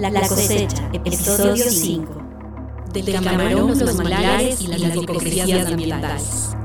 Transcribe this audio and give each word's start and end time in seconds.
La 0.00 0.10
cosecha, 0.26 0.90
episodio 0.94 1.62
5. 1.62 2.88
Del 2.94 3.12
camarón, 3.12 3.78
los 3.78 3.94
manglares 3.96 4.62
y 4.62 4.68
las 4.68 4.96
hipocresías 4.96 5.66
ambientales. 5.66 6.56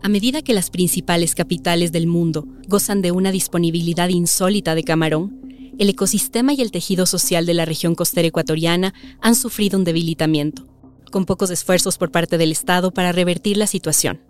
A 0.00 0.08
medida 0.08 0.42
que 0.42 0.54
las 0.54 0.70
principales 0.70 1.34
capitales 1.34 1.90
del 1.90 2.06
mundo 2.06 2.46
gozan 2.68 3.02
de 3.02 3.10
una 3.10 3.32
disponibilidad 3.32 4.08
insólita 4.08 4.76
de 4.76 4.84
camarón, 4.84 5.74
el 5.80 5.88
ecosistema 5.88 6.52
y 6.52 6.60
el 6.60 6.70
tejido 6.70 7.04
social 7.04 7.44
de 7.44 7.54
la 7.54 7.64
región 7.64 7.96
costera 7.96 8.28
ecuatoriana 8.28 8.94
han 9.20 9.34
sufrido 9.34 9.78
un 9.78 9.84
debilitamiento, 9.84 10.64
con 11.10 11.24
pocos 11.24 11.50
esfuerzos 11.50 11.98
por 11.98 12.12
parte 12.12 12.38
del 12.38 12.52
Estado 12.52 12.92
para 12.92 13.10
revertir 13.10 13.56
la 13.56 13.66
situación. 13.66 14.27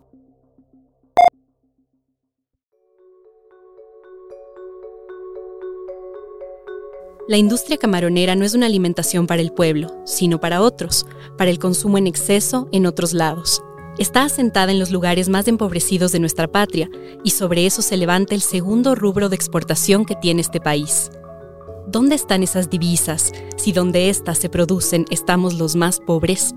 La 7.29 7.37
industria 7.37 7.77
camaronera 7.77 8.35
no 8.37 8.47
es 8.47 8.55
una 8.55 8.65
alimentación 8.65 9.27
para 9.27 9.43
el 9.43 9.53
pueblo, 9.53 10.01
sino 10.07 10.41
para 10.41 10.63
otros, 10.63 11.05
para 11.37 11.51
el 11.51 11.59
consumo 11.59 11.99
en 11.99 12.07
exceso 12.07 12.71
en 12.73 12.87
otros 12.87 13.13
lados. 13.13 13.63
Está 13.99 14.23
asentada 14.23 14.73
en 14.73 14.79
los 14.79 14.91
lugares 14.91 15.29
más 15.29 15.47
empobrecidos 15.47 16.11
de 16.11 16.21
nuestra 16.21 16.49
patria 16.51 16.89
y 17.23 17.33
sobre 17.33 17.67
eso 17.67 17.83
se 17.83 17.99
levanta 17.99 18.35
el 18.35 18.41
segundo 18.41 18.95
rubro 18.95 19.29
de 19.29 19.37
exportación 19.37 20.07
que 20.07 20.15
tiene 20.15 20.41
este 20.41 20.59
país. 20.59 21.11
¿Dónde 21.87 22.15
están 22.15 22.43
esas 22.43 22.71
divisas 22.71 23.35
si 23.59 23.73
donde 23.73 24.09
éstas 24.09 24.39
se 24.39 24.49
producen 24.49 25.05
estamos 25.11 25.59
los 25.59 25.77
más 25.77 26.01
pobres? 26.01 26.55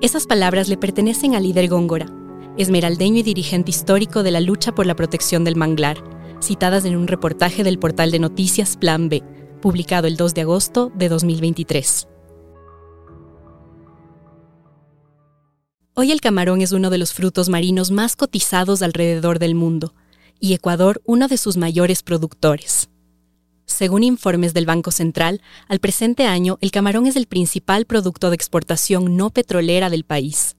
Esas 0.00 0.28
palabras 0.28 0.68
le 0.68 0.76
pertenecen 0.76 1.34
al 1.34 1.42
líder 1.42 1.66
Góngora, 1.66 2.06
esmeraldeño 2.56 3.18
y 3.18 3.22
dirigente 3.24 3.72
histórico 3.72 4.22
de 4.22 4.30
la 4.30 4.40
lucha 4.40 4.72
por 4.72 4.86
la 4.86 4.94
protección 4.94 5.42
del 5.42 5.56
manglar, 5.56 5.96
citadas 6.40 6.84
en 6.84 6.94
un 6.94 7.08
reportaje 7.08 7.64
del 7.64 7.80
portal 7.80 8.12
de 8.12 8.20
noticias 8.20 8.76
Plan 8.76 9.08
B, 9.08 9.24
publicado 9.64 10.06
el 10.06 10.18
2 10.18 10.34
de 10.34 10.42
agosto 10.42 10.92
de 10.94 11.08
2023. 11.08 12.06
Hoy 15.94 16.12
el 16.12 16.20
camarón 16.20 16.60
es 16.60 16.72
uno 16.72 16.90
de 16.90 16.98
los 16.98 17.14
frutos 17.14 17.48
marinos 17.48 17.90
más 17.90 18.14
cotizados 18.14 18.82
alrededor 18.82 19.38
del 19.38 19.54
mundo, 19.54 19.94
y 20.38 20.52
Ecuador 20.52 21.00
uno 21.06 21.28
de 21.28 21.38
sus 21.38 21.56
mayores 21.56 22.02
productores. 22.02 22.90
Según 23.64 24.02
informes 24.02 24.52
del 24.52 24.66
Banco 24.66 24.90
Central, 24.90 25.40
al 25.66 25.78
presente 25.78 26.26
año 26.26 26.58
el 26.60 26.70
camarón 26.70 27.06
es 27.06 27.16
el 27.16 27.26
principal 27.26 27.86
producto 27.86 28.28
de 28.28 28.34
exportación 28.34 29.16
no 29.16 29.30
petrolera 29.30 29.88
del 29.88 30.04
país. 30.04 30.58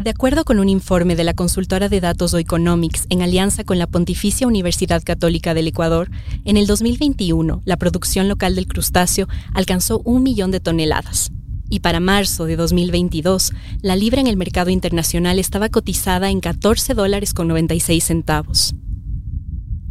De 0.00 0.08
acuerdo 0.08 0.46
con 0.46 0.60
un 0.60 0.70
informe 0.70 1.14
de 1.14 1.24
la 1.24 1.34
consultora 1.34 1.90
de 1.90 2.00
datos 2.00 2.32
Oeconomics 2.32 3.04
en 3.10 3.20
alianza 3.20 3.64
con 3.64 3.78
la 3.78 3.86
Pontificia 3.86 4.46
Universidad 4.46 5.02
Católica 5.02 5.52
del 5.52 5.66
Ecuador, 5.66 6.10
en 6.46 6.56
el 6.56 6.66
2021 6.66 7.60
la 7.66 7.76
producción 7.76 8.26
local 8.26 8.54
del 8.54 8.66
crustáceo 8.66 9.28
alcanzó 9.52 10.00
un 10.06 10.22
millón 10.22 10.52
de 10.52 10.60
toneladas. 10.60 11.32
Y 11.68 11.80
para 11.80 12.00
marzo 12.00 12.46
de 12.46 12.56
2022, 12.56 13.52
la 13.82 13.94
libra 13.94 14.22
en 14.22 14.26
el 14.26 14.38
mercado 14.38 14.70
internacional 14.70 15.38
estaba 15.38 15.68
cotizada 15.68 16.30
en 16.30 16.40
14 16.40 16.94
dólares 16.94 17.34
con 17.34 17.48
96 17.48 18.02
centavos. 18.02 18.74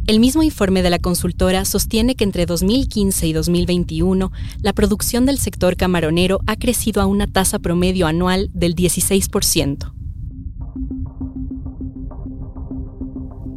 El 0.08 0.18
mismo 0.18 0.42
informe 0.42 0.82
de 0.82 0.90
la 0.90 0.98
consultora 0.98 1.64
sostiene 1.64 2.16
que 2.16 2.24
entre 2.24 2.46
2015 2.46 3.28
y 3.28 3.32
2021 3.32 4.32
la 4.60 4.72
producción 4.72 5.24
del 5.24 5.38
sector 5.38 5.76
camaronero 5.76 6.40
ha 6.48 6.56
crecido 6.56 7.00
a 7.00 7.06
una 7.06 7.28
tasa 7.28 7.60
promedio 7.60 8.08
anual 8.08 8.50
del 8.52 8.74
16%. 8.74 9.99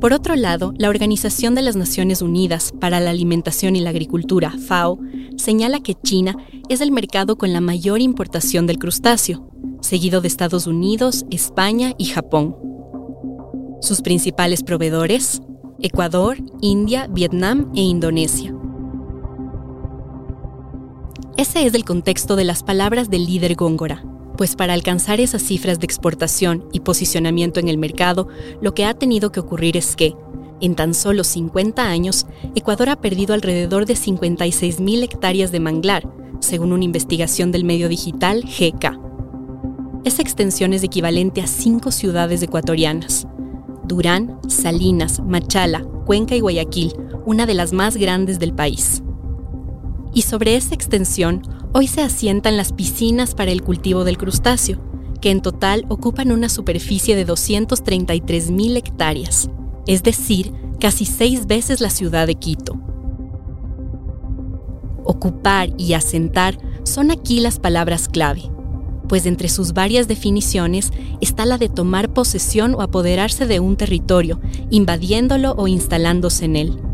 Por 0.04 0.12
otro 0.12 0.36
lado, 0.36 0.74
la 0.78 0.90
Organización 0.90 1.56
de 1.56 1.62
las 1.62 1.78
Naciones 1.78 2.22
Unidas 2.22 2.74
para 2.78 3.00
la 3.00 3.12
Alimentación 3.12 3.78
y 3.78 3.80
la 3.80 3.92
Agricultura, 3.92 4.52
FAO, 4.52 5.00
señala 5.38 5.80
que 5.80 5.94
China 5.96 6.36
es 6.68 6.82
el 6.82 6.92
mercado 6.92 7.38
con 7.38 7.54
la 7.54 7.62
mayor 7.62 8.02
importación 8.02 8.68
del 8.68 8.80
crustáceo, 8.80 9.50
seguido 9.80 10.20
de 10.20 10.28
Estados 10.28 10.68
Unidos, 10.68 11.24
España 11.32 11.94
y 11.98 12.08
Japón. 12.08 12.58
Sus 13.80 14.02
principales 14.02 14.62
proveedores, 14.62 15.42
Ecuador, 15.80 16.36
India, 16.60 17.08
Vietnam 17.08 17.72
e 17.74 17.84
Indonesia. 17.84 18.54
Ese 21.38 21.66
es 21.66 21.74
el 21.74 21.86
contexto 21.86 22.36
de 22.36 22.44
las 22.44 22.62
palabras 22.62 23.10
del 23.10 23.26
líder 23.26 23.56
Góngora, 23.56 24.04
pues 24.38 24.56
para 24.56 24.74
alcanzar 24.74 25.20
esas 25.20 25.44
cifras 25.44 25.80
de 25.80 25.86
exportación 25.86 26.66
y 26.72 26.80
posicionamiento 26.80 27.60
en 27.60 27.68
el 27.68 27.78
mercado, 27.78 28.28
lo 28.62 28.74
que 28.74 28.86
ha 28.86 28.94
tenido 28.94 29.32
que 29.32 29.40
ocurrir 29.40 29.78
es 29.78 29.96
que, 29.96 30.16
en 30.62 30.76
tan 30.76 30.94
solo 30.94 31.24
50 31.24 31.84
años, 31.84 32.26
Ecuador 32.56 32.90
ha 32.90 33.02
perdido 33.02 33.34
alrededor 33.34 33.86
de 33.86 33.96
56.000 33.96 35.04
hectáreas 35.04 35.52
de 35.52 35.60
manglar, 35.60 36.08
según 36.40 36.72
una 36.72 36.84
investigación 36.84 37.52
del 37.52 37.64
medio 37.64 37.90
digital 37.90 38.44
GK. 38.44 39.00
Esa 40.04 40.22
extensión 40.22 40.74
es 40.74 40.84
equivalente 40.84 41.42
a 41.42 41.48
cinco 41.48 41.92
ciudades 41.92 42.42
ecuatorianas. 42.42 43.28
Durán, 43.86 44.40
Salinas, 44.48 45.22
Machala, 45.22 45.84
Cuenca 46.06 46.36
y 46.36 46.42
Guayaquil, 46.42 46.94
una 47.26 47.46
de 47.46 47.54
las 47.54 47.72
más 47.72 47.96
grandes 47.96 48.40
del 48.40 48.54
país. 48.54 49.02
Y 50.14 50.24
sobre 50.24 50.56
esa 50.56 50.76
extensión, 50.76 51.42
Hoy 51.76 51.88
se 51.88 52.02
asientan 52.02 52.56
las 52.56 52.72
piscinas 52.72 53.34
para 53.34 53.52
el 53.52 53.64
cultivo 53.64 54.04
del 54.04 54.20
crustáceo, 54.20 54.78
que 55.22 55.32
en 55.32 55.42
total 55.42 55.86
ocupan 55.90 56.32
una 56.32 56.48
superficie 56.48 57.16
de 57.16 57.26
233.000 57.26 58.78
hectáreas, 58.78 59.50
es 59.88 60.04
decir, 60.04 60.54
casi 60.80 61.06
seis 61.06 61.48
veces 61.48 61.82
la 61.82 61.90
ciudad 61.90 62.28
de 62.28 62.36
Quito. 62.36 62.80
Ocupar 65.04 65.72
y 65.76 65.94
asentar 65.94 66.60
son 66.84 67.10
aquí 67.10 67.40
las 67.40 67.58
palabras 67.58 68.08
clave, 68.08 68.44
pues 69.10 69.26
entre 69.26 69.50
sus 69.50 69.74
varias 69.74 70.08
definiciones 70.08 70.92
está 71.22 71.44
la 71.48 71.58
de 71.58 71.70
tomar 71.70 72.14
posesión 72.14 72.76
o 72.76 72.82
apoderarse 72.82 73.48
de 73.48 73.60
un 73.60 73.78
territorio, 73.78 74.40
invadiéndolo 74.70 75.54
o 75.54 75.68
instalándose 75.68 76.46
en 76.46 76.56
él 76.56 76.93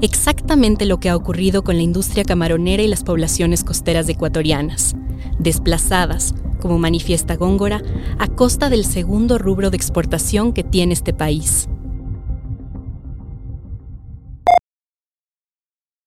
exactamente 0.00 0.86
lo 0.86 0.98
que 0.98 1.08
ha 1.08 1.16
ocurrido 1.16 1.62
con 1.62 1.76
la 1.76 1.82
industria 1.82 2.24
camaronera 2.24 2.82
y 2.82 2.88
las 2.88 3.04
poblaciones 3.04 3.64
costeras 3.64 4.08
ecuatorianas, 4.08 4.94
desplazadas, 5.38 6.34
como 6.60 6.78
manifiesta 6.78 7.36
Góngora, 7.36 7.82
a 8.18 8.26
costa 8.28 8.70
del 8.70 8.84
segundo 8.84 9.38
rubro 9.38 9.70
de 9.70 9.76
exportación 9.76 10.52
que 10.52 10.64
tiene 10.64 10.94
este 10.94 11.12
país. 11.12 11.68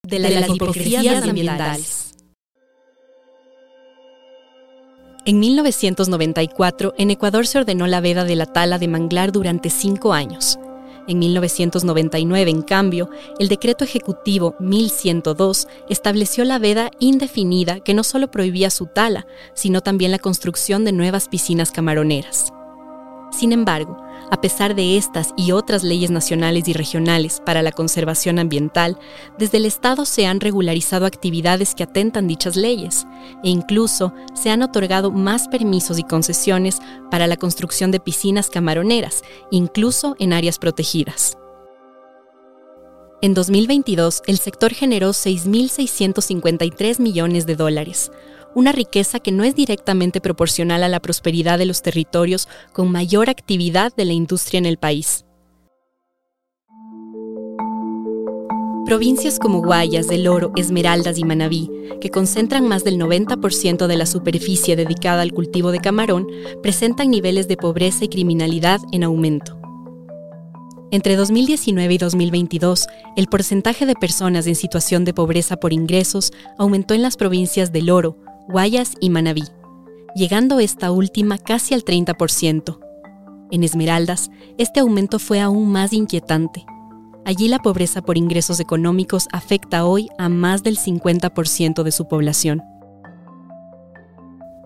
De, 0.03 0.19
las 0.19 0.49
hipocresías 0.49 1.23
ambientales. 1.23 2.07
En 5.27 5.39
1994, 5.39 6.93
en 6.97 7.11
Ecuador 7.11 7.45
se 7.45 7.59
ordenó 7.59 7.85
la 7.85 7.99
veda 7.99 8.23
de 8.23 8.37
la 8.37 8.45
tala 8.45 8.79
de 8.79 8.87
manglar 8.87 9.33
durante 9.33 9.69
cinco 9.69 10.13
años, 10.13 10.57
en 11.07 11.19
1999, 11.19 12.51
en 12.51 12.61
cambio, 12.61 13.09
el 13.39 13.47
decreto 13.47 13.83
ejecutivo 13.83 14.55
1102 14.59 15.67
estableció 15.89 16.43
la 16.43 16.59
veda 16.59 16.91
indefinida 16.99 17.79
que 17.79 17.93
no 17.93 18.03
solo 18.03 18.29
prohibía 18.29 18.69
su 18.69 18.87
tala, 18.87 19.27
sino 19.53 19.81
también 19.81 20.11
la 20.11 20.19
construcción 20.19 20.85
de 20.85 20.91
nuevas 20.91 21.27
piscinas 21.27 21.71
camaroneras. 21.71 22.51
Sin 23.31 23.51
embargo, 23.51 23.97
a 24.31 24.41
pesar 24.41 24.73
de 24.75 24.97
estas 24.97 25.33
y 25.37 25.51
otras 25.51 25.83
leyes 25.83 26.09
nacionales 26.11 26.67
y 26.67 26.73
regionales 26.73 27.41
para 27.45 27.61
la 27.61 27.71
conservación 27.71 28.39
ambiental, 28.39 28.97
desde 29.37 29.57
el 29.57 29.65
Estado 29.65 30.05
se 30.05 30.25
han 30.25 30.39
regularizado 30.39 31.05
actividades 31.05 31.75
que 31.75 31.83
atentan 31.83 32.27
dichas 32.27 32.55
leyes 32.55 33.05
e 33.43 33.49
incluso 33.49 34.13
se 34.33 34.49
han 34.49 34.63
otorgado 34.63 35.11
más 35.11 35.47
permisos 35.47 35.99
y 35.99 36.03
concesiones 36.03 36.79
para 37.11 37.27
la 37.27 37.37
construcción 37.37 37.91
de 37.91 37.99
piscinas 37.99 38.49
camaroneras, 38.49 39.23
incluso 39.51 40.15
en 40.19 40.33
áreas 40.33 40.57
protegidas. 40.57 41.37
En 43.21 43.33
2022, 43.33 44.21
el 44.27 44.37
sector 44.37 44.73
generó 44.73 45.09
6.653 45.09 46.99
millones 46.99 47.47
de 47.47 47.55
dólares, 47.55 48.11
una 48.55 48.71
riqueza 48.71 49.19
que 49.19 49.31
no 49.31 49.43
es 49.43 49.55
directamente 49.55 50.21
proporcional 50.21 50.83
a 50.83 50.89
la 50.89 50.99
prosperidad 50.99 51.57
de 51.57 51.65
los 51.65 51.81
territorios 51.81 52.47
con 52.73 52.91
mayor 52.91 53.29
actividad 53.29 53.95
de 53.95 54.05
la 54.05 54.13
industria 54.13 54.57
en 54.57 54.65
el 54.65 54.77
país. 54.77 55.25
Provincias 58.87 59.37
como 59.37 59.61
Guayas, 59.61 60.09
El 60.11 60.29
Oro, 60.29 60.53
Esmeraldas 60.55 61.17
y 61.17 61.25
Manabí, 61.25 61.69
que 61.99 62.09
concentran 62.09 62.69
más 62.69 62.85
del 62.85 62.97
90% 62.97 63.85
de 63.85 63.97
la 63.97 64.05
superficie 64.05 64.77
dedicada 64.77 65.23
al 65.23 65.33
cultivo 65.33 65.73
de 65.73 65.79
camarón, 65.79 66.25
presentan 66.63 67.11
niveles 67.11 67.49
de 67.49 67.57
pobreza 67.57 68.05
y 68.05 68.07
criminalidad 68.07 68.79
en 68.93 69.03
aumento. 69.03 69.59
Entre 70.89 71.17
2019 71.17 71.95
y 71.95 71.97
2022, 71.97 72.87
el 73.17 73.27
porcentaje 73.27 73.85
de 73.85 73.95
personas 73.95 74.47
en 74.47 74.55
situación 74.55 75.03
de 75.03 75.13
pobreza 75.13 75.57
por 75.57 75.73
ingresos 75.73 76.31
aumentó 76.57 76.93
en 76.93 77.01
las 77.01 77.17
provincias 77.17 77.73
del 77.73 77.89
Oro, 77.89 78.17
Guayas 78.49 78.93
y 79.01 79.09
Manabí, 79.09 79.43
llegando 80.15 80.61
esta 80.61 80.91
última 80.91 81.37
casi 81.37 81.73
al 81.73 81.83
30%. 81.83 82.79
En 83.51 83.63
Esmeraldas, 83.63 84.31
este 84.57 84.79
aumento 84.79 85.19
fue 85.19 85.41
aún 85.41 85.69
más 85.69 85.91
inquietante. 85.91 86.65
Allí 87.25 87.49
la 87.49 87.59
pobreza 87.59 88.01
por 88.01 88.17
ingresos 88.17 88.61
económicos 88.61 89.27
afecta 89.33 89.83
hoy 89.85 90.07
a 90.17 90.29
más 90.29 90.63
del 90.63 90.77
50% 90.77 91.83
de 91.83 91.91
su 91.91 92.07
población. 92.07 92.63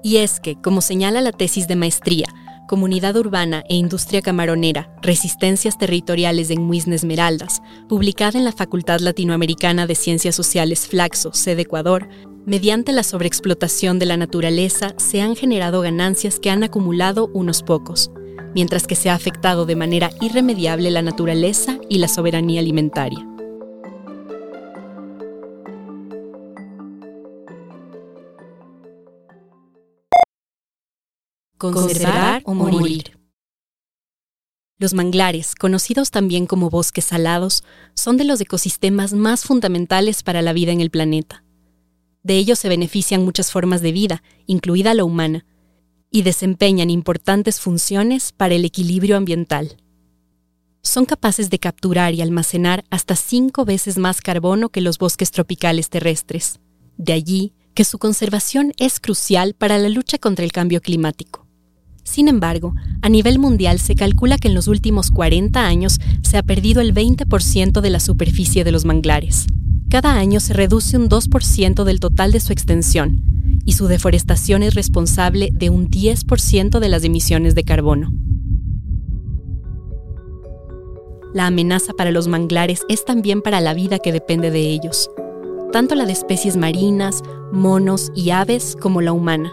Y 0.03 0.17
es 0.17 0.39
que, 0.39 0.61
como 0.61 0.81
señala 0.81 1.21
la 1.21 1.31
tesis 1.31 1.67
de 1.67 1.75
maestría, 1.75 2.27
Comunidad 2.67 3.17
Urbana 3.17 3.63
e 3.67 3.75
Industria 3.75 4.21
Camaronera, 4.21 4.95
Resistencias 5.01 5.77
Territoriales 5.77 6.51
en 6.51 6.61
Muisne 6.61 6.95
Esmeraldas, 6.95 7.61
publicada 7.89 8.39
en 8.39 8.45
la 8.45 8.53
Facultad 8.53 8.99
Latinoamericana 8.99 9.87
de 9.87 9.95
Ciencias 9.95 10.35
Sociales 10.35 10.87
Flaxo, 10.87 11.33
sede 11.33 11.63
Ecuador, 11.63 12.07
mediante 12.45 12.91
la 12.91 13.03
sobreexplotación 13.03 13.99
de 13.99 14.05
la 14.05 14.17
naturaleza 14.17 14.93
se 14.97 15.21
han 15.21 15.35
generado 15.35 15.81
ganancias 15.81 16.39
que 16.39 16.49
han 16.49 16.63
acumulado 16.63 17.29
unos 17.33 17.63
pocos, 17.63 18.11
mientras 18.55 18.87
que 18.87 18.95
se 18.95 19.09
ha 19.09 19.13
afectado 19.13 19.65
de 19.65 19.75
manera 19.75 20.09
irremediable 20.21 20.91
la 20.91 21.01
naturaleza 21.01 21.77
y 21.89 21.99
la 21.99 22.07
soberanía 22.07 22.59
alimentaria. 22.59 23.27
Conservar 31.57 32.41
o 32.45 32.55
morir. 32.55 33.19
Los 34.79 34.95
manglares, 34.95 35.53
conocidos 35.53 36.09
también 36.09 36.47
como 36.47 36.71
bosques 36.71 37.05
salados, 37.05 37.63
son 37.93 38.17
de 38.17 38.23
los 38.23 38.41
ecosistemas 38.41 39.13
más 39.13 39.43
fundamentales 39.43 40.23
para 40.23 40.41
la 40.41 40.53
vida 40.53 40.71
en 40.71 40.81
el 40.81 40.89
planeta. 40.89 41.43
De 42.23 42.37
ellos 42.37 42.59
se 42.59 42.69
benefician 42.69 43.23
muchas 43.23 43.51
formas 43.51 43.81
de 43.81 43.91
vida, 43.91 44.23
incluida 44.45 44.93
la 44.93 45.03
humana, 45.03 45.45
y 46.11 46.23
desempeñan 46.23 46.89
importantes 46.89 47.59
funciones 47.59 48.31
para 48.31 48.53
el 48.53 48.65
equilibrio 48.65 49.17
ambiental. 49.17 49.77
Son 50.83 51.05
capaces 51.05 51.49
de 51.49 51.59
capturar 51.59 52.13
y 52.13 52.21
almacenar 52.21 52.83
hasta 52.89 53.15
cinco 53.15 53.65
veces 53.65 53.97
más 53.97 54.19
carbono 54.19 54.69
que 54.69 54.81
los 54.81 54.97
bosques 54.97 55.31
tropicales 55.31 55.89
terrestres. 55.89 56.59
De 56.97 57.13
allí 57.13 57.53
que 57.73 57.85
su 57.85 57.97
conservación 57.97 58.73
es 58.77 58.99
crucial 58.99 59.53
para 59.53 59.77
la 59.77 59.89
lucha 59.89 60.17
contra 60.17 60.43
el 60.43 60.51
cambio 60.51 60.81
climático. 60.81 61.47
Sin 62.03 62.27
embargo, 62.27 62.73
a 63.01 63.09
nivel 63.09 63.39
mundial 63.39 63.79
se 63.79 63.95
calcula 63.95 64.37
que 64.37 64.47
en 64.47 64.55
los 64.55 64.67
últimos 64.67 65.11
40 65.11 65.65
años 65.65 65.99
se 66.23 66.37
ha 66.37 66.43
perdido 66.43 66.81
el 66.81 66.93
20% 66.93 67.79
de 67.79 67.89
la 67.89 67.99
superficie 67.99 68.63
de 68.63 68.71
los 68.71 68.85
manglares. 68.85 69.45
Cada 69.91 70.13
año 70.13 70.39
se 70.39 70.53
reduce 70.53 70.95
un 70.95 71.09
2% 71.09 71.83
del 71.83 71.99
total 71.99 72.31
de 72.31 72.39
su 72.39 72.53
extensión, 72.53 73.21
y 73.65 73.73
su 73.73 73.87
deforestación 73.87 74.63
es 74.63 74.73
responsable 74.73 75.49
de 75.51 75.69
un 75.69 75.89
10% 75.89 76.79
de 76.79 76.87
las 76.87 77.03
emisiones 77.03 77.55
de 77.55 77.65
carbono. 77.65 78.13
La 81.33 81.47
amenaza 81.47 81.91
para 81.91 82.11
los 82.11 82.29
manglares 82.29 82.83
es 82.87 83.03
también 83.03 83.41
para 83.41 83.59
la 83.59 83.73
vida 83.73 83.99
que 83.99 84.13
depende 84.13 84.49
de 84.49 84.61
ellos, 84.69 85.11
tanto 85.73 85.95
la 85.95 86.05
de 86.05 86.13
especies 86.13 86.55
marinas, 86.55 87.21
monos 87.51 88.13
y 88.15 88.29
aves 88.29 88.77
como 88.79 89.01
la 89.01 89.11
humana. 89.11 89.51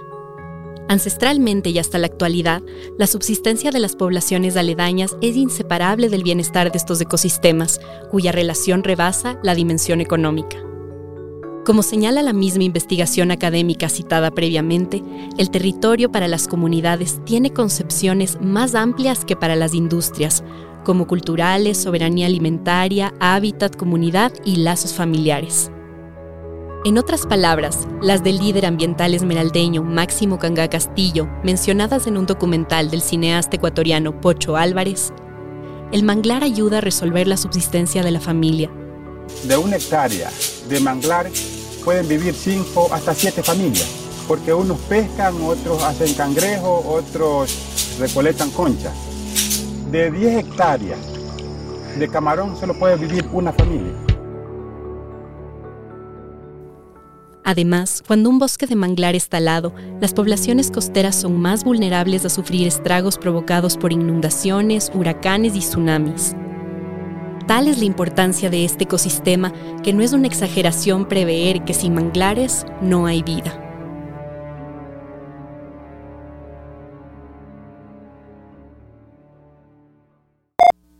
Ancestralmente 0.88 1.68
y 1.68 1.78
hasta 1.78 1.98
la 1.98 2.06
actualidad, 2.06 2.62
la 2.96 3.06
subsistencia 3.06 3.70
de 3.70 3.78
las 3.78 3.94
poblaciones 3.94 4.56
aledañas 4.56 5.16
es 5.20 5.36
inseparable 5.36 6.08
del 6.08 6.22
bienestar 6.22 6.72
de 6.72 6.78
estos 6.78 6.98
ecosistemas, 7.00 7.78
cuya 8.10 8.32
relación 8.32 8.82
rebasa 8.82 9.38
la 9.42 9.54
dimensión 9.54 10.00
económica. 10.00 10.56
Como 11.66 11.82
señala 11.82 12.22
la 12.22 12.32
misma 12.32 12.64
investigación 12.64 13.30
académica 13.30 13.90
citada 13.90 14.30
previamente, 14.30 15.02
el 15.36 15.50
territorio 15.50 16.10
para 16.10 16.26
las 16.26 16.48
comunidades 16.48 17.22
tiene 17.26 17.52
concepciones 17.52 18.38
más 18.40 18.74
amplias 18.74 19.26
que 19.26 19.36
para 19.36 19.56
las 19.56 19.74
industrias, 19.74 20.42
como 20.86 21.06
culturales, 21.06 21.76
soberanía 21.76 22.24
alimentaria, 22.24 23.12
hábitat, 23.20 23.76
comunidad 23.76 24.32
y 24.46 24.56
lazos 24.56 24.94
familiares. 24.94 25.70
En 26.84 26.96
otras 26.96 27.26
palabras, 27.26 27.88
las 28.00 28.22
del 28.22 28.38
líder 28.38 28.64
ambiental 28.64 29.12
esmeraldeño 29.12 29.82
Máximo 29.82 30.38
Canga 30.38 30.70
Castillo, 30.70 31.28
mencionadas 31.42 32.06
en 32.06 32.16
un 32.16 32.24
documental 32.24 32.88
del 32.88 33.02
cineasta 33.02 33.56
ecuatoriano 33.56 34.20
Pocho 34.20 34.56
Álvarez, 34.56 35.12
el 35.90 36.04
manglar 36.04 36.44
ayuda 36.44 36.78
a 36.78 36.80
resolver 36.80 37.26
la 37.26 37.36
subsistencia 37.36 38.04
de 38.04 38.12
la 38.12 38.20
familia. 38.20 38.70
De 39.42 39.56
una 39.56 39.74
hectárea 39.74 40.30
de 40.68 40.78
manglar 40.78 41.28
pueden 41.84 42.06
vivir 42.06 42.32
cinco 42.32 42.88
hasta 42.92 43.12
siete 43.12 43.42
familias, 43.42 43.88
porque 44.28 44.54
unos 44.54 44.78
pescan, 44.82 45.34
otros 45.42 45.82
hacen 45.82 46.14
cangrejo, 46.14 46.84
otros 46.86 47.98
recolectan 47.98 48.50
concha. 48.50 48.92
De 49.90 50.12
10 50.12 50.44
hectáreas 50.44 51.00
de 51.98 52.08
camarón 52.08 52.56
solo 52.56 52.78
puede 52.78 52.96
vivir 52.96 53.26
una 53.32 53.52
familia. 53.52 54.07
Además, 57.48 58.04
cuando 58.06 58.28
un 58.28 58.38
bosque 58.38 58.66
de 58.66 58.76
manglar 58.76 59.16
es 59.16 59.30
talado, 59.30 59.72
las 60.02 60.12
poblaciones 60.12 60.70
costeras 60.70 61.16
son 61.16 61.40
más 61.40 61.64
vulnerables 61.64 62.26
a 62.26 62.28
sufrir 62.28 62.66
estragos 62.66 63.16
provocados 63.16 63.78
por 63.78 63.90
inundaciones, 63.90 64.92
huracanes 64.92 65.56
y 65.56 65.60
tsunamis. 65.60 66.36
Tal 67.46 67.68
es 67.68 67.78
la 67.78 67.86
importancia 67.86 68.50
de 68.50 68.66
este 68.66 68.84
ecosistema 68.84 69.54
que 69.82 69.94
no 69.94 70.02
es 70.02 70.12
una 70.12 70.26
exageración 70.26 71.08
prever 71.08 71.64
que 71.64 71.72
sin 71.72 71.94
manglares 71.94 72.66
no 72.82 73.06
hay 73.06 73.22
vida. 73.22 73.58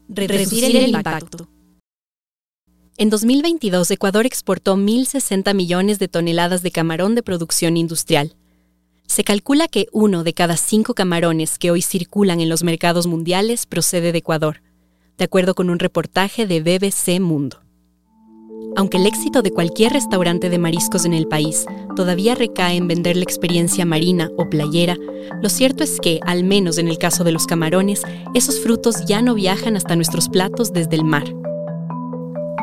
Reducir 0.08 0.64
el 0.64 0.88
impacto. 0.88 1.46
En 3.00 3.10
2022, 3.10 3.92
Ecuador 3.92 4.26
exportó 4.26 4.76
1.060 4.76 5.54
millones 5.54 6.00
de 6.00 6.08
toneladas 6.08 6.64
de 6.64 6.72
camarón 6.72 7.14
de 7.14 7.22
producción 7.22 7.76
industrial. 7.76 8.34
Se 9.06 9.22
calcula 9.22 9.68
que 9.68 9.86
uno 9.92 10.24
de 10.24 10.34
cada 10.34 10.56
cinco 10.56 10.94
camarones 10.94 11.58
que 11.58 11.70
hoy 11.70 11.80
circulan 11.80 12.40
en 12.40 12.48
los 12.48 12.64
mercados 12.64 13.06
mundiales 13.06 13.66
procede 13.66 14.10
de 14.10 14.18
Ecuador, 14.18 14.62
de 15.16 15.26
acuerdo 15.26 15.54
con 15.54 15.70
un 15.70 15.78
reportaje 15.78 16.48
de 16.48 16.60
BBC 16.60 17.20
Mundo. 17.20 17.60
Aunque 18.74 18.96
el 18.96 19.06
éxito 19.06 19.42
de 19.42 19.52
cualquier 19.52 19.92
restaurante 19.92 20.50
de 20.50 20.58
mariscos 20.58 21.04
en 21.04 21.14
el 21.14 21.28
país 21.28 21.66
todavía 21.94 22.34
recae 22.34 22.74
en 22.74 22.88
vender 22.88 23.16
la 23.16 23.22
experiencia 23.22 23.84
marina 23.84 24.28
o 24.36 24.50
playera, 24.50 24.96
lo 25.40 25.48
cierto 25.48 25.84
es 25.84 26.00
que, 26.00 26.18
al 26.26 26.42
menos 26.42 26.78
en 26.78 26.88
el 26.88 26.98
caso 26.98 27.22
de 27.22 27.30
los 27.30 27.46
camarones, 27.46 28.02
esos 28.34 28.58
frutos 28.58 29.06
ya 29.06 29.22
no 29.22 29.34
viajan 29.34 29.76
hasta 29.76 29.94
nuestros 29.94 30.28
platos 30.28 30.72
desde 30.72 30.96
el 30.96 31.04
mar. 31.04 31.32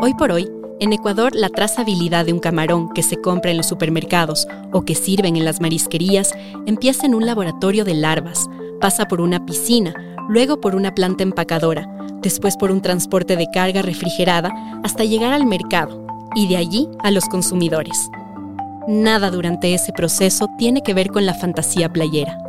Hoy 0.02 0.14
por 0.14 0.32
hoy, 0.32 0.50
en 0.82 0.92
Ecuador 0.92 1.34
la 1.36 1.48
trazabilidad 1.48 2.26
de 2.26 2.34
un 2.34 2.40
camarón 2.40 2.90
que 2.90 3.02
se 3.02 3.22
compra 3.22 3.52
en 3.52 3.58
los 3.58 3.68
supermercados 3.68 4.46
o 4.74 4.82
que 4.82 4.94
sirven 4.94 5.38
en 5.38 5.46
las 5.46 5.62
marisquerías 5.62 6.34
empieza 6.66 7.06
en 7.06 7.16
un 7.16 7.26
laboratorio 7.26 7.86
de 7.86 7.94
larvas, 7.94 8.50
pasa 8.82 9.06
por 9.06 9.22
una 9.22 9.46
piscina, 9.46 9.94
luego 10.28 10.60
por 10.60 10.76
una 10.76 10.94
planta 10.94 11.24
empacadora, 11.24 11.88
después 12.22 12.58
por 12.58 12.72
un 12.72 12.82
transporte 12.82 13.38
de 13.38 13.48
carga 13.54 13.82
refrigerada 13.82 14.52
hasta 14.84 15.06
llegar 15.06 15.32
al 15.32 15.46
mercado 15.46 16.06
y 16.36 16.48
de 16.50 16.58
allí 16.58 16.90
a 17.00 17.12
los 17.12 17.26
consumidores. 17.30 18.10
Nada 18.88 19.32
durante 19.32 19.74
ese 19.74 19.94
proceso 19.94 20.50
tiene 20.58 20.82
que 20.82 20.94
ver 20.94 21.08
con 21.08 21.26
la 21.26 21.34
fantasía 21.34 21.92
playera 21.92 22.45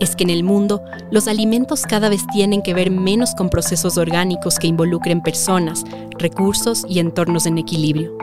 es 0.00 0.14
que 0.14 0.24
en 0.24 0.30
el 0.30 0.44
mundo 0.44 0.82
los 1.10 1.28
alimentos 1.28 1.82
cada 1.82 2.08
vez 2.08 2.26
tienen 2.32 2.62
que 2.62 2.74
ver 2.74 2.90
menos 2.90 3.34
con 3.34 3.50
procesos 3.50 3.98
orgánicos 3.98 4.58
que 4.58 4.66
involucren 4.66 5.22
personas, 5.22 5.84
recursos 6.18 6.84
y 6.88 6.98
entornos 6.98 7.46
en 7.46 7.58
equilibrio, 7.58 8.16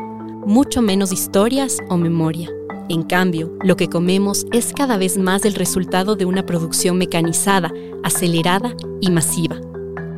mucho 0.46 0.82
menos 0.82 1.12
historias 1.12 1.78
o 1.90 1.98
memoria. 1.98 2.50
En 2.88 3.04
cambio, 3.04 3.52
lo 3.64 3.76
que 3.76 3.90
comemos 3.90 4.46
es 4.52 4.72
cada 4.74 4.98
vez 4.98 5.18
más 5.18 5.44
el 5.46 5.56
resultado 5.56 6.16
de 6.16 6.26
una 6.26 6.46
producción 6.46 6.98
mecanizada, 6.98 7.74
acelerada 8.04 8.76
y 9.02 9.10
masiva, 9.10 9.60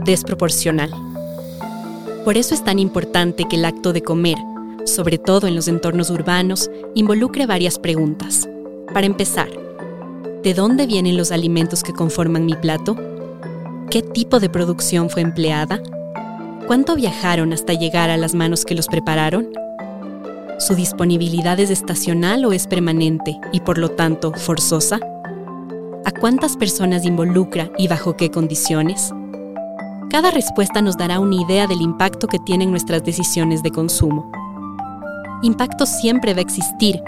desproporcional. 0.04 0.92
Por 2.26 2.36
eso 2.36 2.54
es 2.54 2.64
tan 2.64 2.78
importante 2.78 3.46
que 3.46 3.56
el 3.56 3.64
acto 3.64 3.94
de 3.94 4.02
comer, 4.02 4.38
sobre 4.86 5.18
todo 5.18 5.48
en 5.48 5.56
los 5.56 5.70
entornos 5.70 6.10
urbanos, 6.10 6.70
involucre 6.94 7.46
varias 7.46 7.80
preguntas. 7.80 8.50
Para 8.94 9.06
empezar, 9.06 9.48
¿De 10.44 10.54
dónde 10.54 10.86
vienen 10.86 11.18
los 11.18 11.32
alimentos 11.32 11.82
que 11.82 11.94
conforman 11.94 12.46
mi 12.46 12.56
plato? 12.56 12.96
¿Qué 13.90 14.04
tipo 14.04 14.40
de 14.40 14.50
producción 14.50 15.10
fue 15.10 15.24
empleada? 15.24 15.82
¿Cuánto 16.68 16.96
viajaron 16.96 17.54
hasta 17.54 17.74
llegar 17.74 18.12
a 18.12 18.18
las 18.18 18.36
manos 18.36 18.64
que 18.64 18.76
los 18.76 18.88
prepararon? 18.88 19.50
¿Su 20.60 20.76
disponibilidad 20.76 21.60
es 21.60 21.72
estacional 21.72 22.46
o 22.46 22.54
es 22.54 22.68
permanente 22.68 23.40
y 23.52 23.62
por 23.62 23.80
lo 23.80 23.90
tanto 23.90 24.32
forzosa? 24.32 25.00
¿A 26.06 26.12
cuántas 26.12 26.56
personas 26.56 27.04
involucra 27.04 27.72
y 27.78 27.88
bajo 27.88 28.16
qué 28.16 28.30
condiciones? 28.30 29.12
Cada 30.12 30.30
respuesta 30.30 30.82
nos 30.82 30.98
dará 30.98 31.20
una 31.20 31.42
idea 31.42 31.66
del 31.66 31.82
impacto 31.82 32.28
que 32.28 32.40
tienen 32.40 32.70
nuestras 32.70 33.04
decisiones 33.04 33.64
de 33.64 33.72
consumo. 33.72 34.32
Impacto 35.42 35.86
siempre 35.86 36.34
va 36.34 36.40
a 36.40 36.44
existir, 36.44 37.02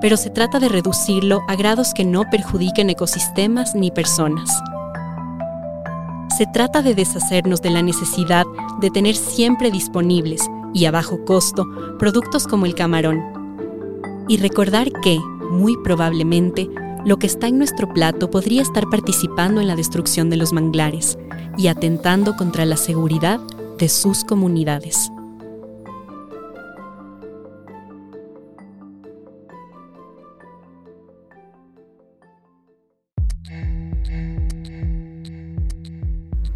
pero 0.00 0.16
se 0.16 0.30
trata 0.30 0.58
de 0.58 0.68
reducirlo 0.68 1.42
a 1.48 1.56
grados 1.56 1.94
que 1.94 2.04
no 2.04 2.24
perjudiquen 2.30 2.90
ecosistemas 2.90 3.74
ni 3.74 3.90
personas. 3.90 4.50
Se 6.36 6.46
trata 6.46 6.80
de 6.82 6.94
deshacernos 6.94 7.60
de 7.60 7.70
la 7.70 7.82
necesidad 7.82 8.46
de 8.80 8.90
tener 8.90 9.14
siempre 9.14 9.70
disponibles 9.70 10.48
y 10.72 10.86
a 10.86 10.90
bajo 10.90 11.24
costo 11.24 11.66
productos 11.98 12.46
como 12.46 12.66
el 12.66 12.74
camarón. 12.74 13.22
Y 14.28 14.38
recordar 14.38 14.90
que, 15.02 15.18
muy 15.50 15.76
probablemente, 15.82 16.68
lo 17.04 17.18
que 17.18 17.26
está 17.26 17.48
en 17.48 17.58
nuestro 17.58 17.92
plato 17.92 18.30
podría 18.30 18.62
estar 18.62 18.84
participando 18.90 19.60
en 19.60 19.68
la 19.68 19.76
destrucción 19.76 20.30
de 20.30 20.36
los 20.36 20.52
manglares 20.52 21.18
y 21.58 21.66
atentando 21.66 22.36
contra 22.36 22.64
la 22.64 22.76
seguridad 22.76 23.40
de 23.78 23.88
sus 23.88 24.24
comunidades. 24.24 25.10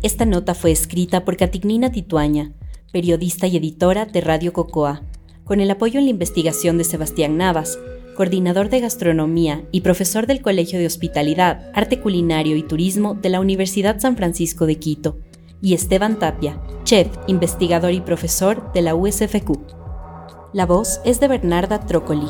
Esta 0.04 0.26
nota 0.26 0.54
fue 0.54 0.70
escrita 0.70 1.24
por 1.24 1.38
Catignina 1.38 1.90
Tituaña, 1.90 2.52
periodista 2.92 3.46
y 3.46 3.56
editora 3.56 4.04
de 4.04 4.20
Radio 4.20 4.52
Cocoa, 4.52 5.00
con 5.44 5.60
el 5.60 5.70
apoyo 5.70 5.98
en 5.98 6.04
la 6.04 6.10
investigación 6.10 6.76
de 6.76 6.84
Sebastián 6.84 7.38
Navas, 7.38 7.78
coordinador 8.14 8.68
de 8.68 8.80
gastronomía 8.80 9.64
y 9.72 9.80
profesor 9.80 10.26
del 10.26 10.42
Colegio 10.42 10.78
de 10.78 10.84
Hospitalidad, 10.84 11.70
Arte 11.72 12.00
Culinario 12.00 12.54
y 12.54 12.62
Turismo 12.62 13.14
de 13.14 13.30
la 13.30 13.40
Universidad 13.40 13.98
San 13.98 14.14
Francisco 14.14 14.66
de 14.66 14.76
Quito, 14.76 15.20
y 15.62 15.72
Esteban 15.72 16.18
Tapia, 16.18 16.60
chef, 16.84 17.08
investigador 17.26 17.92
y 17.92 18.02
profesor 18.02 18.74
de 18.74 18.82
la 18.82 18.94
USFQ. 18.94 19.58
La 20.52 20.66
voz 20.66 21.00
es 21.06 21.18
de 21.18 21.28
Bernarda 21.28 21.80
Trócoli. 21.80 22.28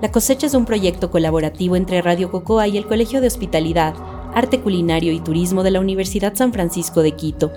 La 0.00 0.12
cosecha 0.12 0.46
es 0.46 0.54
un 0.54 0.64
proyecto 0.64 1.10
colaborativo 1.10 1.74
entre 1.74 2.02
Radio 2.02 2.30
Cocoa 2.30 2.68
y 2.68 2.78
el 2.78 2.86
Colegio 2.86 3.20
de 3.20 3.26
Hospitalidad, 3.26 3.94
Arte 4.34 4.60
Culinario 4.60 5.12
y 5.12 5.20
Turismo 5.20 5.62
de 5.62 5.72
la 5.72 5.80
Universidad 5.80 6.34
San 6.34 6.52
Francisco 6.52 7.02
de 7.02 7.12
Quito, 7.12 7.52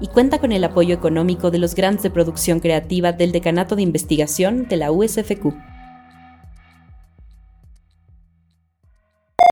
y 0.00 0.08
cuenta 0.08 0.38
con 0.38 0.52
el 0.52 0.64
apoyo 0.64 0.94
económico 0.94 1.50
de 1.50 1.58
los 1.58 1.74
grants 1.74 2.02
de 2.02 2.10
producción 2.10 2.60
creativa 2.60 3.12
del 3.12 3.32
Decanato 3.32 3.76
de 3.76 3.82
Investigación 3.82 4.66
de 4.68 4.76
la 4.76 4.90
USFQ. 4.90 5.54